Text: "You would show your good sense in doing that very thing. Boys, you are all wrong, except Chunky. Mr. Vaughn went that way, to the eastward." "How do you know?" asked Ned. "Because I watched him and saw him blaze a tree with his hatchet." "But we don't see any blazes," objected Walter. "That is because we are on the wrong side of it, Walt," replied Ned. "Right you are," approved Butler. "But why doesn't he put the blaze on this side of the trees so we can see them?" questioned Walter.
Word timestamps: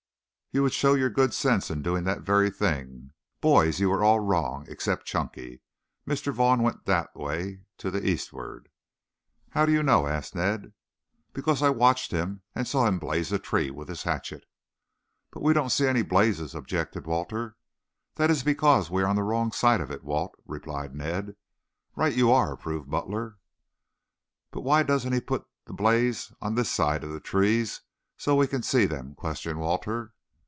"You 0.53 0.63
would 0.63 0.73
show 0.73 0.95
your 0.95 1.09
good 1.09 1.33
sense 1.33 1.71
in 1.71 1.81
doing 1.81 2.03
that 2.03 2.23
very 2.23 2.49
thing. 2.49 3.11
Boys, 3.39 3.79
you 3.79 3.89
are 3.93 4.03
all 4.03 4.19
wrong, 4.19 4.65
except 4.67 5.05
Chunky. 5.05 5.61
Mr. 6.05 6.33
Vaughn 6.33 6.61
went 6.61 6.83
that 6.83 7.15
way, 7.15 7.61
to 7.77 7.89
the 7.89 8.05
eastward." 8.05 8.67
"How 9.51 9.65
do 9.65 9.71
you 9.71 9.81
know?" 9.81 10.07
asked 10.07 10.35
Ned. 10.35 10.73
"Because 11.31 11.63
I 11.63 11.69
watched 11.69 12.11
him 12.11 12.41
and 12.53 12.67
saw 12.67 12.85
him 12.85 12.99
blaze 12.99 13.31
a 13.31 13.39
tree 13.39 13.69
with 13.71 13.87
his 13.87 14.03
hatchet." 14.03 14.43
"But 15.31 15.41
we 15.41 15.53
don't 15.53 15.69
see 15.71 15.87
any 15.87 16.01
blazes," 16.01 16.53
objected 16.53 17.07
Walter. 17.07 17.55
"That 18.15 18.29
is 18.29 18.43
because 18.43 18.91
we 18.91 19.03
are 19.03 19.07
on 19.07 19.15
the 19.15 19.23
wrong 19.23 19.53
side 19.53 19.79
of 19.79 19.89
it, 19.89 20.03
Walt," 20.03 20.35
replied 20.45 20.93
Ned. 20.93 21.37
"Right 21.95 22.13
you 22.13 22.29
are," 22.29 22.51
approved 22.51 22.89
Butler. 22.89 23.37
"But 24.51 24.63
why 24.63 24.83
doesn't 24.83 25.13
he 25.13 25.21
put 25.21 25.45
the 25.63 25.71
blaze 25.73 26.33
on 26.41 26.55
this 26.55 26.69
side 26.69 27.05
of 27.05 27.11
the 27.13 27.21
trees 27.21 27.79
so 28.17 28.35
we 28.35 28.47
can 28.47 28.63
see 28.63 28.85
them?" 28.85 29.15
questioned 29.15 29.57
Walter. 29.61 30.11